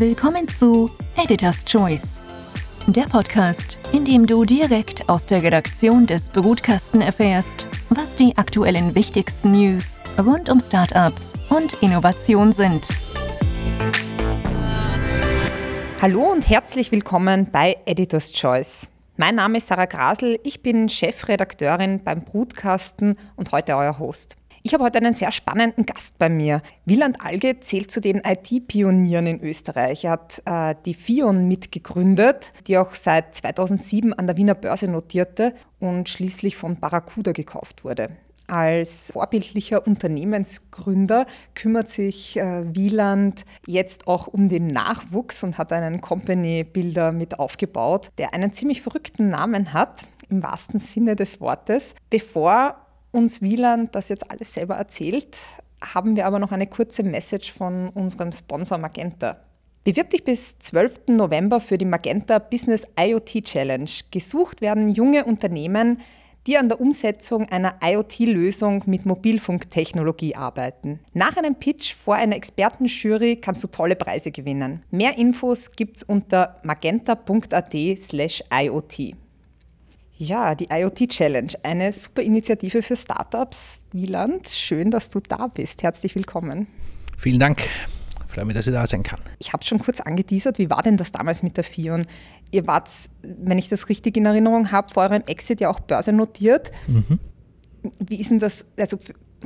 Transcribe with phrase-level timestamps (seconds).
[0.00, 2.20] Willkommen zu Editor's Choice,
[2.86, 8.94] der Podcast, in dem du direkt aus der Redaktion des Brutkasten erfährst, was die aktuellen
[8.94, 12.86] wichtigsten News rund um Startups und Innovation sind.
[16.00, 18.86] Hallo und herzlich willkommen bei Editor's Choice.
[19.16, 24.36] Mein Name ist Sarah Grasel, ich bin Chefredakteurin beim Brutkasten und heute euer Host.
[24.68, 26.60] Ich habe heute einen sehr spannenden Gast bei mir.
[26.84, 30.04] Wieland Alge zählt zu den IT-Pionieren in Österreich.
[30.04, 35.54] Er hat äh, die Fion mitgegründet, die auch seit 2007 an der Wiener Börse notierte
[35.80, 38.10] und schließlich von Barracuda gekauft wurde.
[38.46, 46.02] Als vorbildlicher Unternehmensgründer kümmert sich äh, Wieland jetzt auch um den Nachwuchs und hat einen
[46.02, 51.94] Company-Builder mit aufgebaut, der einen ziemlich verrückten Namen hat, im wahrsten Sinne des Wortes.
[52.10, 55.36] Bevor uns Wieland das jetzt alles selber erzählt,
[55.80, 59.38] haben wir aber noch eine kurze Message von unserem Sponsor Magenta.
[59.84, 61.08] Bewirb dich bis 12.
[61.08, 63.90] November für die Magenta Business IoT Challenge.
[64.10, 66.00] Gesucht werden junge Unternehmen,
[66.46, 71.00] die an der Umsetzung einer IoT-Lösung mit Mobilfunktechnologie arbeiten.
[71.12, 74.82] Nach einem Pitch vor einer Expertenjury kannst du tolle Preise gewinnen.
[74.90, 79.27] Mehr Infos gibt's unter magenta.at/iot.
[80.20, 83.80] Ja, die IoT Challenge, eine super Initiative für Startups.
[83.92, 85.84] Wieland, schön, dass du da bist.
[85.84, 86.66] Herzlich willkommen.
[87.16, 87.62] Vielen Dank.
[88.26, 89.20] Ich freue mich, dass ich da sein kann.
[89.38, 92.04] Ich habe schon kurz angeteasert, wie war denn das damals mit der Fion?
[92.50, 92.90] Ihr wart,
[93.22, 96.72] wenn ich das richtig in Erinnerung habe, vor eurem Exit ja auch börsennotiert.
[96.88, 97.20] Mhm.
[98.00, 98.66] Wie ist denn das?
[98.76, 98.98] Also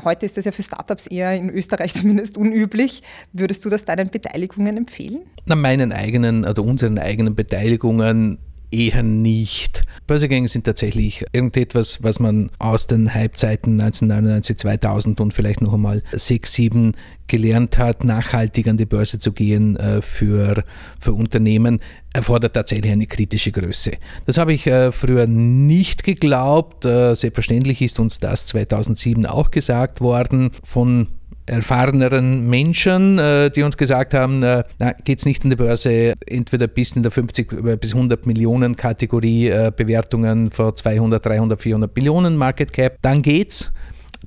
[0.03, 3.03] heute ist das ja für Startups eher in Österreich zumindest unüblich.
[3.35, 5.21] Würdest du das deinen Beteiligungen empfehlen?
[5.45, 8.39] Na, meinen eigenen oder unseren eigenen Beteiligungen
[8.73, 9.83] eher nicht.
[10.07, 16.03] Börsegänge sind tatsächlich irgendetwas, was man aus den Halbzeiten 1999, 2000 und vielleicht noch einmal
[16.13, 16.93] 6, 7
[17.29, 20.65] gelernt hat, nachhaltig an die Börse zu gehen äh, für,
[20.99, 21.81] für Unternehmen,
[22.13, 23.93] erfordert tatsächlich eine kritische Größe.
[24.27, 26.85] Das habe ich äh, früher nicht geglaubt.
[26.85, 31.09] Äh, selbstverständlich ist uns das 2007 auch gesagt worden von
[31.47, 34.65] erfahreneren Menschen, äh, die uns gesagt haben, äh,
[35.05, 38.77] geht es nicht in die Börse, entweder bis in der 50 äh, bis 100 Millionen
[38.77, 43.73] Kategorie Bewertungen vor 200, 300, 400 Millionen Market Cap, dann geht's.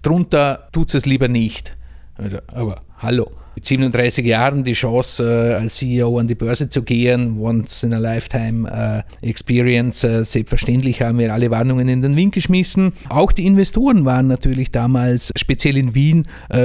[0.01, 1.75] Drunter tut es lieber nicht.
[2.17, 6.83] Also, aber hallo mit 37 Jahren die Chance, äh, als CEO an die Börse zu
[6.83, 10.03] gehen, once in a lifetime äh, Experience.
[10.03, 12.91] Äh, selbstverständlich haben wir alle Warnungen in den Wind geschmissen.
[13.07, 16.23] Auch die Investoren waren natürlich damals, speziell in Wien,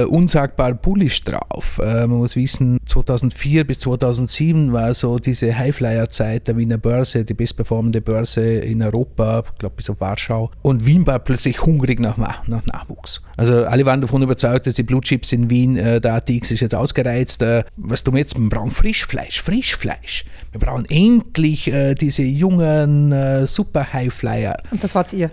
[0.09, 1.79] unsagbar bullish drauf.
[1.79, 8.01] man muss wissen, 2004 bis 2007 war so diese Highflyer-Zeit der Wiener Börse, die bestperformende
[8.01, 10.51] Börse in Europa, ich glaube bis auf Warschau.
[10.61, 13.21] Und Wien war plötzlich hungrig nach, nach Nachwuchs.
[13.37, 16.75] Also alle waren davon überzeugt, dass die Blue Chips in Wien, der ATX ist jetzt
[16.81, 17.41] ausgereizt.
[17.41, 18.37] Äh, was tun wir jetzt?
[18.37, 20.25] Wir brauchen Frischfleisch, Frischfleisch.
[20.51, 24.57] Wir brauchen endlich äh, diese jungen äh, Super Highflyer.
[24.71, 25.31] Und das wart ihr?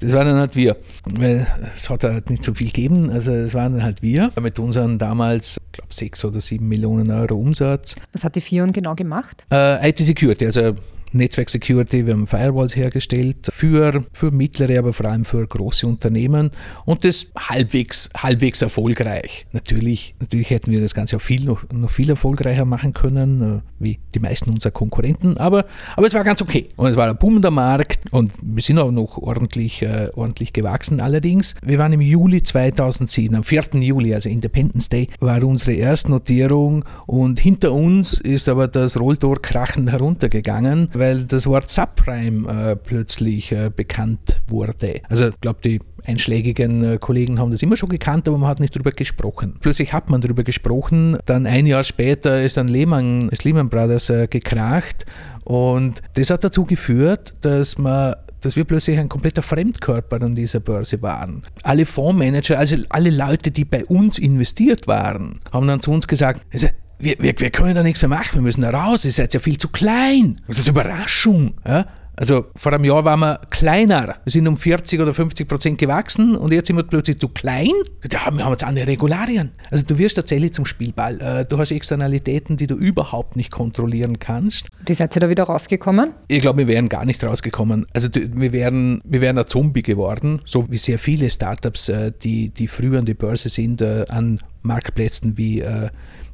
[0.00, 0.76] Das waren dann halt wir.
[1.04, 3.10] Weil es hat halt nicht so viel gegeben.
[3.10, 7.10] Also es waren dann halt wir mit unseren damals, ich glaube, sechs oder sieben Millionen
[7.10, 7.96] Euro Umsatz.
[8.12, 9.44] Was hat die Fion genau gemacht?
[9.52, 10.74] Äh, IT Security, also
[11.12, 16.50] Netzwerk Security, wir haben Firewalls hergestellt für, für mittlere, aber vor allem für große Unternehmen
[16.84, 19.46] und das halbwegs, halbwegs erfolgreich.
[19.52, 23.60] Natürlich, natürlich hätten wir das Ganze auch viel, noch, noch viel erfolgreicher machen können, äh,
[23.78, 25.64] wie die meisten unserer Konkurrenten, aber,
[25.96, 26.68] aber es war ganz okay.
[26.76, 31.00] Und es war ein boomender Markt und wir sind auch noch ordentlich, äh, ordentlich gewachsen.
[31.00, 33.64] Allerdings, wir waren im Juli 2007, am 4.
[33.74, 39.90] Juli, also Independence Day, war unsere Erstnotierung und hinter uns ist aber das Rolltor krachend
[39.90, 45.00] heruntergegangen weil das Wort Subprime äh, plötzlich äh, bekannt wurde.
[45.08, 48.60] Also ich glaube, die einschlägigen äh, Kollegen haben das immer schon gekannt, aber man hat
[48.60, 49.56] nicht darüber gesprochen.
[49.60, 54.10] Plötzlich hat man darüber gesprochen, dann ein Jahr später ist dann Lehman, ist Lehman Brothers
[54.10, 55.06] äh, gekracht
[55.44, 60.60] und das hat dazu geführt, dass man dass wir plötzlich ein kompletter Fremdkörper an dieser
[60.60, 61.42] Börse waren.
[61.62, 66.46] Alle Fondsmanager, also alle Leute, die bei uns investiert waren, haben dann zu uns gesagt,
[66.52, 69.34] also wir, wir, wir können da nichts mehr machen, wir müssen da raus, ihr seid
[69.34, 70.40] ja viel zu klein.
[70.46, 71.54] Das ist eine Überraschung.
[71.66, 71.86] Ja?
[72.18, 74.16] Also vor einem Jahr waren wir kleiner.
[74.24, 77.70] Wir sind um 40 oder 50 Prozent gewachsen und jetzt sind wir plötzlich zu klein.
[78.10, 79.52] Ja, wir haben jetzt andere Regularien.
[79.70, 81.20] Also du wirst tatsächlich zum Spielball.
[81.20, 84.66] Äh, du hast Externalitäten, die du überhaupt nicht kontrollieren kannst.
[84.84, 86.10] Wie seid ihr da wieder rausgekommen?
[86.26, 87.86] Ich glaube, wir wären gar nicht rausgekommen.
[87.94, 92.48] Also wir wären, wir wären ein Zombie geworden, so wie sehr viele Startups, äh, die,
[92.48, 95.62] die früher an die Börse sind, äh, an Marktplätzen wie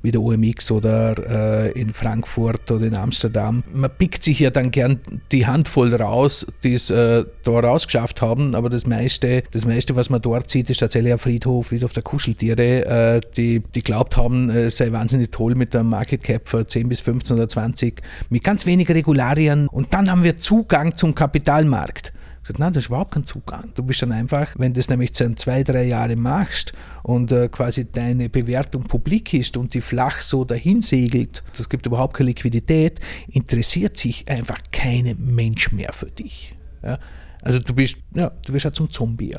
[0.04, 3.64] wie der OMX oder äh, in Frankfurt oder in Amsterdam.
[3.72, 5.00] Man pickt sich ja dann gern
[5.32, 10.10] die Handvoll raus, die es äh, da rausgeschafft haben, aber das meiste, das meiste, was
[10.10, 14.50] man dort sieht, ist tatsächlich ein Friedhof, Friedhof der Kuscheltiere, äh, die, die glaubt haben,
[14.50, 18.02] es äh, sei wahnsinnig toll mit der Market Cap von 10 bis 15 oder 20,
[18.28, 22.12] mit ganz wenig Regularien und dann haben wir Zugang zum Kapitalmarkt.
[22.44, 23.70] Gesagt, nein, das ist überhaupt kein Zugang.
[23.74, 27.90] Du bist dann einfach, wenn du das nämlich zwei, drei Jahre machst und äh, quasi
[27.90, 33.00] deine Bewertung publik ist und die flach so dahin segelt, das gibt überhaupt keine Liquidität,
[33.28, 36.54] interessiert sich einfach kein Mensch mehr für dich.
[36.82, 36.98] Ja?
[37.40, 39.34] Also du bist, ja, du wirst ja zum Zombie.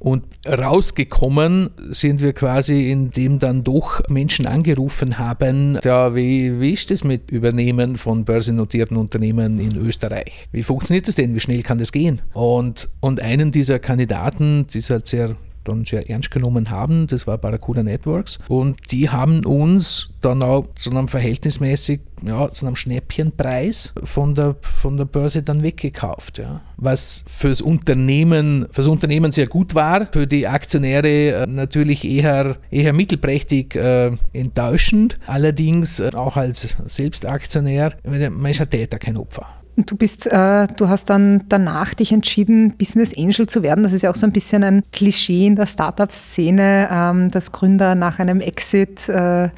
[0.00, 6.90] Und rausgekommen sind wir quasi, indem dann doch Menschen angerufen haben, ja, wie, wie ist
[6.90, 10.48] das mit Übernehmen von börsennotierten Unternehmen in Österreich?
[10.52, 11.34] Wie funktioniert das denn?
[11.34, 12.22] Wie schnell kann das gehen?
[12.32, 17.06] Und, und einen dieser Kandidaten, die ist halt sehr dann sehr ernst genommen haben.
[17.06, 18.38] Das war Barracuda Networks.
[18.48, 24.56] Und die haben uns dann auch zu einem verhältnismäßig, ja, zu einem Schnäppchenpreis von der,
[24.60, 26.38] von der Börse dann weggekauft.
[26.38, 26.60] Ja.
[26.76, 32.92] Was fürs Unternehmen, fürs Unternehmen sehr gut war, für die Aktionäre äh, natürlich eher, eher
[32.92, 35.18] mittelprächtig äh, enttäuschend.
[35.26, 39.59] Allerdings äh, auch als Selbstaktionär, man ist ein Täter, kein Opfer.
[39.80, 43.82] Und du bist, äh, du hast dann danach dich entschieden, Business Angel zu werden.
[43.82, 47.94] Das ist ja auch so ein bisschen ein Klischee in der Startup-Szene, ähm, dass Gründer
[47.94, 49.48] nach einem Exit äh,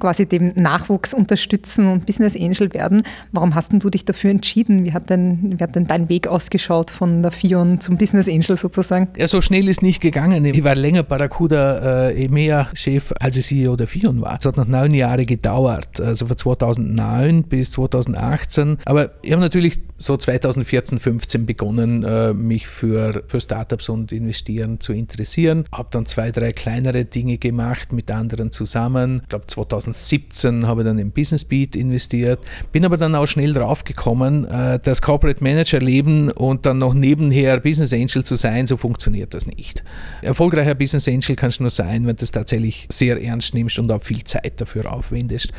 [0.00, 3.02] quasi dem Nachwuchs unterstützen und Business Angel werden.
[3.32, 4.84] Warum hast du dich dafür entschieden?
[4.84, 8.56] Wie hat denn, wie hat denn dein Weg ausgeschaut von der Fion zum Business Angel
[8.56, 9.08] sozusagen?
[9.16, 10.44] Ja, so schnell ist nicht gegangen.
[10.44, 14.38] Ich war länger Barracuda äh, EMEA-Chef, als ich CEO der Fion war.
[14.38, 18.78] Es hat noch neun Jahre gedauert, also von 2009 bis 2018.
[18.84, 24.80] Aber ich habe natürlich so 2014, 15 begonnen, äh, mich für, für Startups und Investieren
[24.80, 25.64] zu interessieren.
[25.72, 29.20] Habe dann zwei, drei kleinere Dinge gemacht mit anderen zusammen.
[29.22, 32.40] Ich glaube 2000 2017 habe ich dann im Business Beat investiert,
[32.72, 36.94] bin aber dann auch schnell drauf gekommen, äh, das Corporate Manager Leben und dann noch
[36.94, 39.82] nebenher Business Angel zu sein, so funktioniert das nicht.
[40.22, 43.90] Erfolgreicher Business Angel kannst du nur sein, wenn du das tatsächlich sehr ernst nimmst und
[43.92, 45.52] auch viel Zeit dafür aufwendest.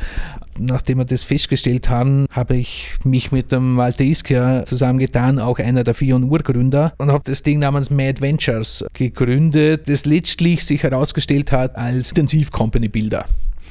[0.58, 5.84] Nachdem wir das festgestellt haben, habe ich mich mit dem Walter Isker zusammengetan, auch einer
[5.84, 11.52] der vier Urgründer, und habe das Ding namens Mad Ventures gegründet, das letztlich sich herausgestellt
[11.52, 13.26] hat als Intensiv Company Builder.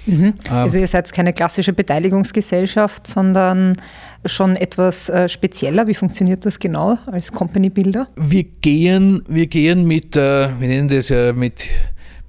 [0.05, 0.25] Mhm.
[0.25, 3.77] Ähm, also ihr seid keine klassische Beteiligungsgesellschaft, sondern
[4.25, 5.87] schon etwas äh, spezieller.
[5.87, 8.07] Wie funktioniert das genau als Company Builder?
[8.15, 11.65] Wir gehen, wir gehen mit, äh, wir nennen das ja mit,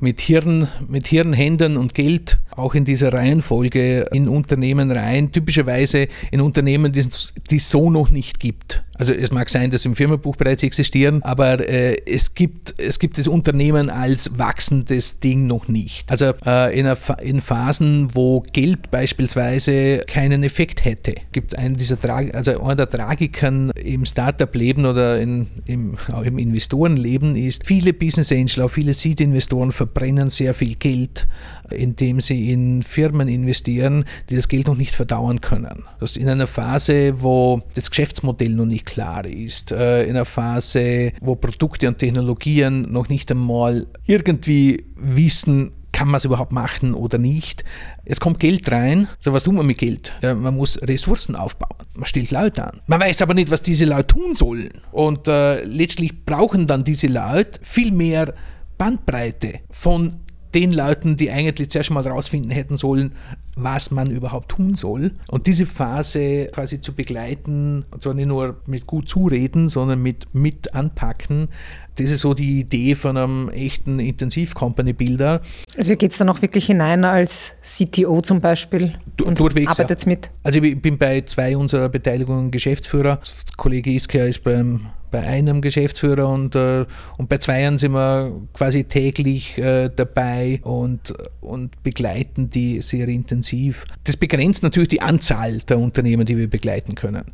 [0.01, 6.09] mit Hirn, mit Hirn, Händen und Geld auch in dieser Reihenfolge in Unternehmen rein, typischerweise
[6.31, 8.83] in Unternehmen, die es so noch nicht gibt.
[9.03, 13.19] Also es mag sein, dass im Firmenbuch bereits existieren, aber äh, es, gibt, es gibt
[13.19, 16.11] das Unternehmen als wachsendes Ding noch nicht.
[16.11, 16.87] Also äh, in,
[17.21, 22.87] in, Phasen, wo Geld beispielsweise keinen Effekt hätte, gibt es einen dieser Tra also einer
[22.87, 28.71] der Tragiken im Startup-Leben oder in, im, auch im Investorenleben ist, viele Business Angel, auch
[28.71, 31.27] viele Seed-Investoren verbrennen sehr viel Geld,
[31.71, 35.85] indem sie in Firmen investieren, die das Geld noch nicht verdauern können.
[36.01, 41.13] Das in einer Phase, wo das Geschäftsmodell noch nicht klar ist, äh, in einer Phase,
[41.21, 47.19] wo Produkte und Technologien noch nicht einmal irgendwie wissen, kann man es überhaupt machen oder
[47.19, 47.65] nicht.
[48.05, 49.09] Jetzt kommt Geld rein.
[49.21, 50.13] So, was tun wir mit Geld?
[50.23, 51.87] Ja, man muss Ressourcen aufbauen.
[51.95, 52.81] Man stellt Leute an.
[52.87, 54.71] Man weiß aber nicht, was diese Leute tun sollen.
[54.91, 58.35] Und äh, letztlich brauchen dann diese Leute viel mehr
[58.79, 60.15] Bandbreite von
[60.55, 63.13] den Leuten, die eigentlich zuerst mal rausfinden hätten sollen,
[63.57, 65.13] was man überhaupt tun soll.
[65.29, 70.27] Und diese Phase quasi zu begleiten, und zwar nicht nur mit gut zureden, sondern mit
[70.33, 71.49] mit anpacken,
[71.97, 75.43] das ist so die Idee von einem echten Intensiv-Company-Builder.
[75.77, 80.09] Also geht es dann auch wirklich hinein als CTO zum Beispiel du, und arbeitet ja.
[80.09, 80.31] mit?
[80.43, 83.17] Also ich bin bei zwei unserer Beteiligungen Geschäftsführer.
[83.17, 86.87] Der Kollege Isker ist beim bei einem Geschäftsführer und, äh,
[87.19, 93.07] und bei zweien sind wir quasi täglich äh, dabei und, und begleiten die sehr
[93.43, 93.85] intensiv.
[94.05, 97.25] Das begrenzt natürlich die Anzahl der Unternehmen, die wir begleiten können.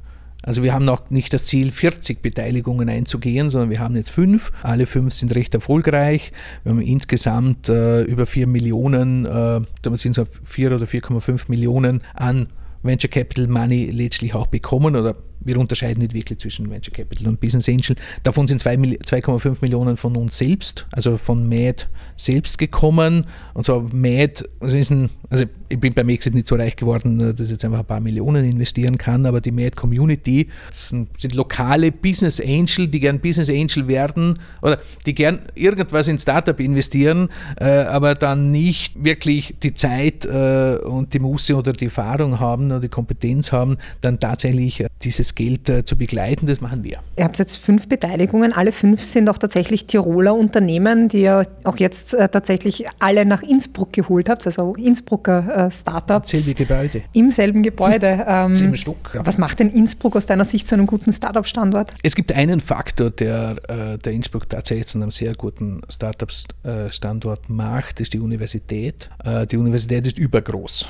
[0.42, 4.52] Also wir haben noch nicht das Ziel, 40 Beteiligungen einzugehen, sondern wir haben jetzt fünf.
[4.62, 6.32] Alle fünf sind recht erfolgreich.
[6.62, 12.02] Wir haben insgesamt äh, über 4 Millionen, äh, damit sind es 4 oder 4,5 Millionen
[12.14, 12.46] an
[12.82, 17.40] Venture Capital Money letztlich auch bekommen oder wir unterscheiden nicht wirklich zwischen Venture Capital und
[17.40, 17.96] Business Angel.
[18.22, 23.26] Davon sind 2,5 Millionen von uns selbst, also von MAD selbst gekommen.
[23.54, 27.18] Und zwar MAD, also, ist ein, also ich bin beim Exit nicht so reich geworden,
[27.18, 31.34] dass ich jetzt einfach ein paar Millionen investieren kann, aber die MAD Community sind, sind
[31.34, 37.28] lokale Business Angel, die gern Business Angel werden oder die gern irgendwas in Startup investieren,
[37.60, 42.66] äh, aber dann nicht wirklich die Zeit äh, und die Muße oder die Erfahrung haben
[42.66, 46.46] oder die Kompetenz haben, dann tatsächlich äh, dieses Geld äh, zu begleiten.
[46.46, 46.98] Das machen wir.
[47.16, 48.52] Ihr habt jetzt fünf Beteiligungen.
[48.52, 53.42] Alle fünf sind auch tatsächlich Tiroler Unternehmen, die ihr auch jetzt äh, tatsächlich alle nach
[53.42, 56.30] Innsbruck geholt habt, also Innsbrucker äh, Startups.
[56.30, 57.02] Selbe Gebäude.
[57.12, 58.08] Im selben Gebäude.
[58.28, 59.24] Ähm, Stück, ja.
[59.24, 61.92] Was macht denn Innsbruck aus deiner Sicht zu einem guten Startup-Standort?
[62.02, 68.00] Es gibt einen Faktor, der, äh, der Innsbruck tatsächlich zu einem sehr guten Startup-Standort macht,
[68.00, 69.08] das ist die Universität.
[69.24, 70.88] Äh, die Universität ist übergroß.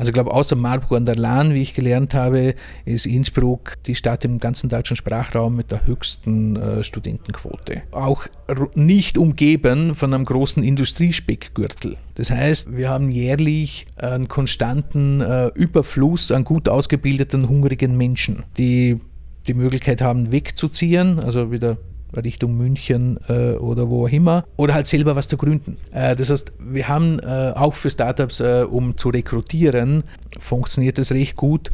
[0.00, 2.54] Also ich glaube, außer Marburg an der Lahn, wie ich gelernt habe,
[2.86, 7.82] ist Innsbruck die Stadt im ganzen deutschen Sprachraum mit der höchsten äh, Studentenquote.
[7.90, 8.26] Auch
[8.74, 11.98] nicht umgeben von einem großen Industriespeckgürtel.
[12.14, 18.98] Das heißt, wir haben jährlich einen konstanten äh, Überfluss an gut ausgebildeten, hungrigen Menschen, die
[19.46, 21.76] die Möglichkeit haben, wegzuziehen, also wieder
[22.16, 25.76] Richtung München äh, oder wo auch immer, oder halt selber was zu gründen.
[25.92, 30.04] Äh, das heißt, wir haben äh, auch für Startups, äh, um zu rekrutieren,
[30.38, 31.70] funktioniert das recht gut.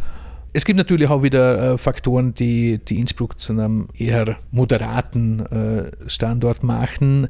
[0.56, 6.08] Es gibt natürlich auch wieder äh, Faktoren, die, die Innsbruck zu einem eher moderaten äh,
[6.08, 7.28] Standort machen,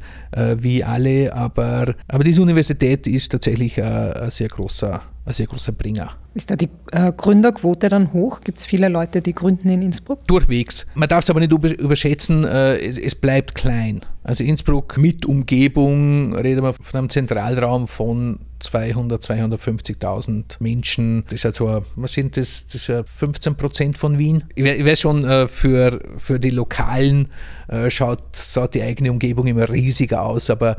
[0.58, 6.14] wie alle, aber, aber diese Universität ist tatsächlich ein sehr großer, ein sehr großer Bringer.
[6.34, 8.42] Ist da die äh, Gründerquote dann hoch?
[8.42, 10.26] Gibt es viele Leute, die gründen in Innsbruck?
[10.26, 10.86] Durchwegs.
[10.94, 14.02] Man darf es aber nicht überschätzen, äh, es, es, bleibt klein.
[14.22, 21.24] Also Innsbruck mit Umgebung, reden wir von einem Zentralraum von 200, 250.000 Menschen.
[21.24, 22.66] Das ist also, was sind das?
[22.66, 24.44] Das ist ja 15 Prozent von Wien.
[24.54, 27.28] Ich, ich weiß schon, äh, für, für die Lokalen
[27.68, 30.76] äh, schaut, schaut die eigene Umgebung immer riesiger aus, aber,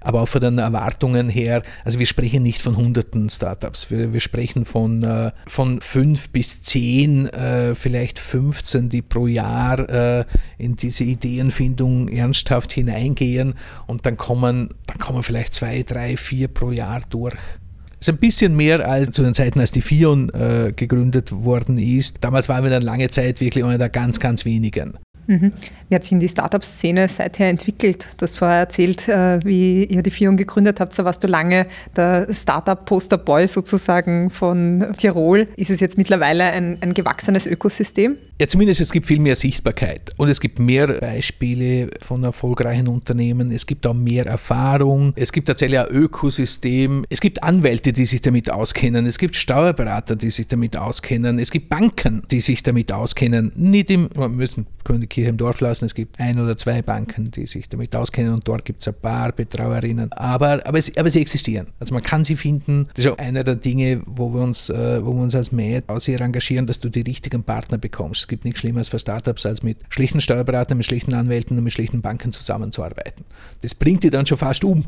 [0.00, 4.20] aber auch von den Erwartungen her, also wir sprechen nicht von hunderten Startups, wir, wir
[4.20, 7.28] sprechen von, äh, von fünf bis zehn,
[7.74, 10.26] vielleicht 15, die pro Jahr
[10.58, 13.54] in diese Ideenfindung ernsthaft hineingehen
[13.86, 17.25] und dann kommen, dann kommen vielleicht zwei, drei, vier pro Jahr durch.
[17.30, 21.78] Das ist ein bisschen mehr als zu den Zeiten, als die Fion äh, gegründet worden
[21.78, 22.18] ist.
[22.20, 24.98] Damals waren wir dann lange Zeit wirklich einer der ganz, ganz wenigen.
[25.26, 25.52] Mhm.
[25.88, 28.08] Wie hat sich in die Startup-Szene seither entwickelt?
[28.16, 30.94] Du hast vorher erzählt, äh, wie ihr die Firma gegründet habt.
[30.94, 31.66] So warst du lange
[31.96, 35.48] der Startup-Poster-Boy sozusagen von Tirol.
[35.56, 38.16] Ist es jetzt mittlerweile ein, ein gewachsenes Ökosystem?
[38.38, 43.50] Ja, zumindest es gibt viel mehr Sichtbarkeit und es gibt mehr Beispiele von erfolgreichen Unternehmen.
[43.50, 45.14] Es gibt auch mehr Erfahrung.
[45.16, 47.06] Es gibt tatsächlich ein Ökosystem.
[47.08, 49.06] Es gibt Anwälte, die sich damit auskennen.
[49.06, 51.38] Es gibt Steuerberater, die sich damit auskennen.
[51.38, 53.52] Es gibt Banken, die sich damit auskennen.
[53.54, 55.86] Nicht im, wir müssen die Kirche im Dorf lassen.
[55.86, 58.94] Es gibt ein oder zwei Banken, die sich damit auskennen und dort gibt es ein
[59.00, 60.12] paar Betreuerinnen.
[60.12, 61.68] Aber, aber, es, aber sie existieren.
[61.80, 62.86] Also man kann sie finden.
[62.94, 65.84] Das ist auch einer der Dinge, wo wir uns, äh, wo wir uns als MAD
[65.88, 68.25] auch sehr engagieren, dass du die richtigen Partner bekommst.
[68.26, 71.72] Es gibt nichts Schlimmeres für Startups, als mit schlechten Steuerberatern, mit schlechten Anwälten und mit
[71.72, 73.24] schlechten Banken zusammenzuarbeiten.
[73.60, 74.84] Das bringt die dann schon fast um.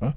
[0.00, 0.14] Ja?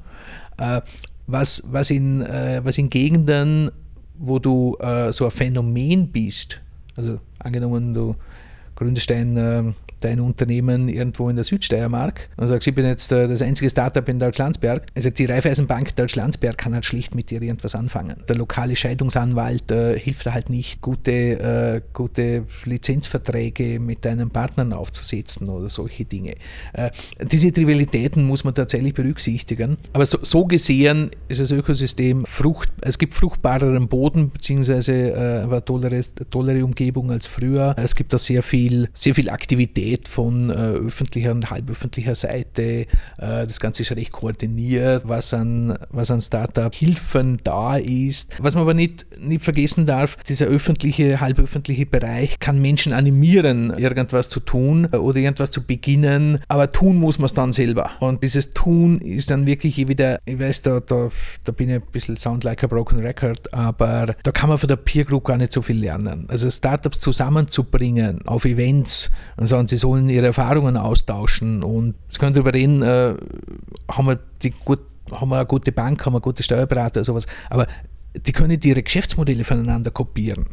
[0.57, 0.81] Äh,
[1.27, 3.71] was, was, in, äh, was in Gegenden,
[4.17, 6.61] wo du äh, so ein Phänomen bist,
[6.95, 8.15] also angenommen, du
[8.79, 9.63] gründest ein, äh,
[10.01, 14.07] dein Unternehmen irgendwo in der Südsteiermark und sagst, ich bin jetzt äh, das einzige Startup
[14.07, 14.85] in Deutschlandsberg.
[14.95, 18.15] Also die Raiffeisenbank Deutschlandsberg kann halt schlicht mit dir irgendwas anfangen.
[18.27, 25.49] Der lokale Scheidungsanwalt äh, hilft halt nicht, gute, äh, gute Lizenzverträge mit deinen Partnern aufzusetzen
[25.49, 26.35] oder solche Dinge.
[26.73, 29.77] Äh, diese Trivialitäten muss man tatsächlich berücksichtigen.
[29.93, 35.63] Aber so, so, gesehen ist das Ökosystem frucht, es gibt fruchtbareren Boden beziehungsweise äh, eine
[35.63, 37.75] tollere, tollere Umgebung als früher.
[37.77, 42.63] Es gibt da sehr viel, sehr viel Aktivität von äh, öffentlicher und halböffentlicher Seite.
[42.71, 42.85] Äh,
[43.17, 48.35] das Ganze ist recht koordiniert, was an, was an Startup-Hilfen da ist.
[48.39, 54.29] Was man aber nicht, nicht vergessen darf, dieser öffentliche, halböffentliche Bereich kann Menschen animieren, irgendwas
[54.29, 57.91] zu tun oder irgendwas zu beginnen, aber tun muss man es dann selber.
[57.99, 61.09] Und dieses Tun ist dann wirklich wieder, ich weiß, da, da,
[61.43, 64.67] da bin ich ein bisschen sound like a broken record, aber da kann man von
[64.67, 66.25] der Peer Group gar nicht so viel lernen.
[66.27, 68.58] Also Startups zusammenzubringen auf Events
[69.37, 73.15] und sagen, sie sollen ihre Erfahrungen austauschen und es können darüber reden, äh,
[73.89, 77.67] haben, wir die gut, haben wir eine gute Bank, haben wir gute Steuerberater, sowas, aber
[78.15, 80.45] die können nicht ihre Geschäftsmodelle voneinander kopieren.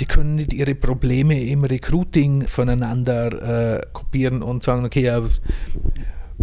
[0.00, 5.22] Die können nicht ihre Probleme im Recruiting voneinander äh, kopieren und sagen, okay, ja,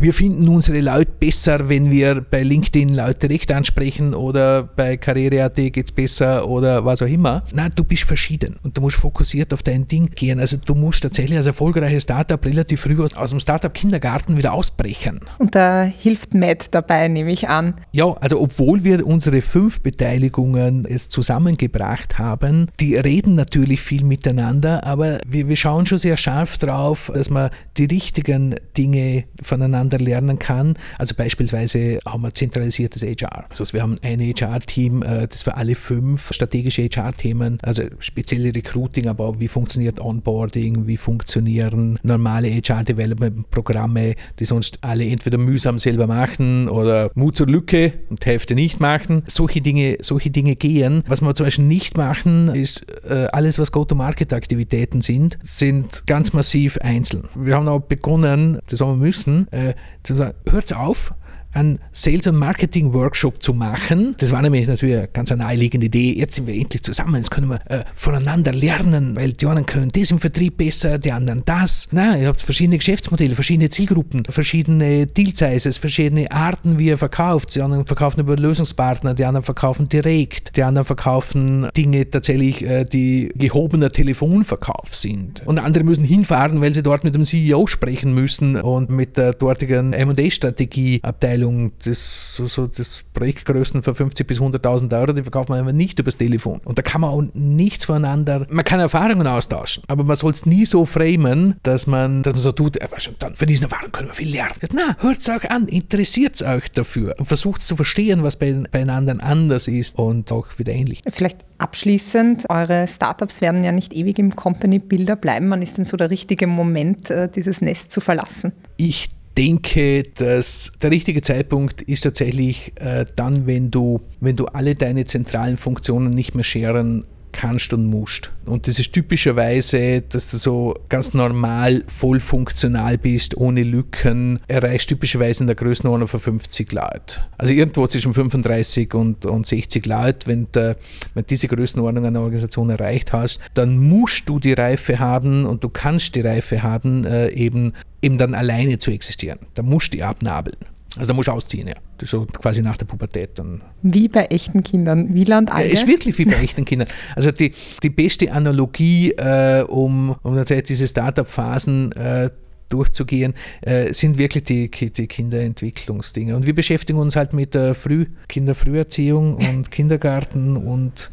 [0.02, 5.56] wir finden unsere Leute besser, wenn wir bei LinkedIn Leute direkt ansprechen oder bei Karriere.at
[5.56, 7.44] geht es besser oder was auch immer.
[7.54, 10.40] Nein, du bist verschieden und du musst fokussiert auf dein Ding gehen.
[10.40, 15.20] Also du musst tatsächlich als erfolgreiches Startup relativ früh aus dem Startup-Kindergarten wieder ausbrechen.
[15.38, 17.76] Und da hilft Matt dabei, nehme ich an.
[17.92, 24.86] Ja, also obwohl wir unsere fünf Beteiligungen jetzt zusammengebracht haben, die reden natürlich viel miteinander,
[24.86, 30.40] aber wir, wir schauen schon sehr scharf drauf, dass man die richtigen Dinge voneinander lernen
[30.40, 30.76] kann.
[30.98, 33.46] Also beispielsweise haben wir zentralisiertes HR.
[33.50, 39.08] Also wir haben ein HR-Team, äh, das für alle fünf strategische HR-Themen, also spezielle Recruiting,
[39.08, 46.08] aber auch wie funktioniert Onboarding, wie funktionieren normale HR-Development-Programme, die sonst alle entweder mühsam selber
[46.08, 49.24] machen oder Mut zur Lücke und Hälfte nicht machen.
[49.28, 51.04] Solche Dinge, solche Dinge gehen.
[51.08, 56.78] Was wir zum Beispiel nicht machen, ist äh, alles, was Go-to-Market-Aktivitäten sind, sind ganz massiv
[56.80, 57.24] einzeln.
[57.36, 61.14] Wir haben auch begonnen, das haben wir müssen, äh, zu sagen, hört auf,
[61.54, 64.16] einen Sales- und Marketing-Workshop zu machen.
[64.20, 66.14] Das war nämlich natürlich eine ganz naheliegende Idee.
[66.14, 69.90] Jetzt sind wir endlich zusammen, jetzt können wir äh, voneinander lernen, weil die anderen können
[69.92, 71.88] das im Vertrieb besser, die anderen das.
[71.92, 77.56] Na, ihr habt verschiedene Geschäftsmodelle, verschiedene Zielgruppen, verschiedene Deal-Sizes, verschiedene Arten, wie ihr verkauft.
[77.56, 82.86] Die anderen verkaufen über Lösungspartner, die anderen verkaufen direkt, die anderen verkaufen Dinge tatsächlich, äh,
[82.86, 85.42] die gehobener Telefonverkauf sind.
[85.46, 89.34] Und andere müssen hinfahren, weil sie dort mit dem CEO sprechen müssen und mit der
[89.34, 95.50] dortigen M&A-Strategie-Abteilung Abteilung, das, so, so das Projektgrößen für 50.000 bis 100.000 Euro, die verkauft
[95.50, 96.60] man einfach nicht übers Telefon.
[96.66, 100.46] Und da kann man auch nichts voneinander, man kann Erfahrungen austauschen, aber man soll es
[100.46, 102.78] nie so framen, dass man, man so tut,
[103.20, 104.54] dann für diese Erfahrung können wir viel lernen.
[104.74, 108.64] Na, hört es euch an, interessiert es euch dafür und versucht zu verstehen, was bei,
[108.72, 111.02] bei anderen anders ist und auch wieder ähnlich.
[111.10, 115.50] Vielleicht abschließend, eure Startups werden ja nicht ewig im Company-Builder bleiben.
[115.50, 118.54] Wann ist denn so der richtige Moment, äh, dieses Nest zu verlassen?
[118.78, 124.76] Ich denke, dass der richtige Zeitpunkt ist tatsächlich äh, dann, wenn du, wenn du alle
[124.76, 127.06] deine zentralen Funktionen nicht mehr scheren
[127.40, 128.32] kannst und musst.
[128.46, 134.90] Und das ist typischerweise, dass du so ganz normal voll funktional bist, ohne Lücken, erreichst
[134.90, 137.22] typischerweise in der Größenordnung von 50 Leute.
[137.38, 140.76] Also irgendwo zwischen 35 und, und 60 Leute, wenn du
[141.14, 145.70] wenn diese Größenordnung einer Organisation erreicht hast, dann musst du die Reife haben und du
[145.70, 149.40] kannst die Reife haben, äh, eben, eben dann alleine zu existieren.
[149.54, 150.58] Da musst du die abnabeln.
[151.00, 151.76] Also da musst du ausziehen, ja.
[152.04, 153.62] So quasi nach der Pubertät dann.
[153.82, 155.14] Wie bei echten Kindern.
[155.16, 155.70] Wieland Alge?
[155.70, 156.90] Ja, ist wirklich wie bei echten Kindern.
[157.16, 162.30] Also die, die beste Analogie, äh, um, um tatsächlich diese Startup-Phasen äh,
[162.68, 166.36] durchzugehen, äh, sind wirklich die, die Kinderentwicklungsdinge.
[166.36, 171.10] Und wir beschäftigen uns halt mit der Früh, Kinderfrüherziehung und Kindergarten und,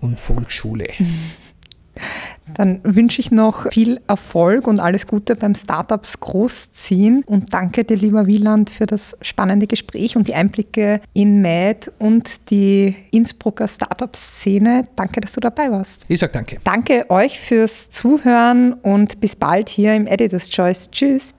[0.00, 0.88] und Volksschule.
[2.54, 7.96] Dann wünsche ich noch viel Erfolg und alles Gute beim Startups großziehen und danke dir,
[7.96, 14.84] lieber Wieland, für das spannende Gespräch und die Einblicke in MAD und die Innsbrucker Startup-Szene.
[14.94, 16.04] Danke, dass du dabei warst.
[16.08, 16.58] Ich sage danke.
[16.64, 20.90] Danke euch fürs Zuhören und bis bald hier im Editor's Choice.
[20.90, 21.34] Tschüss.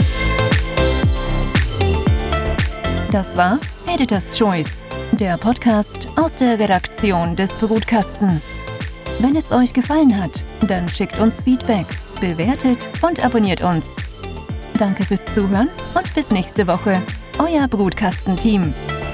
[3.11, 8.41] Das war Editor's Choice, der Podcast aus der Redaktion des Brutkasten.
[9.19, 11.87] Wenn es euch gefallen hat, dann schickt uns Feedback,
[12.19, 13.95] bewertet und abonniert uns.
[14.77, 17.01] Danke fürs Zuhören und bis nächste Woche.
[17.39, 18.73] Euer Brutkastenteam.
[18.73, 19.04] team